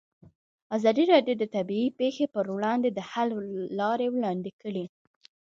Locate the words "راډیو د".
1.13-1.43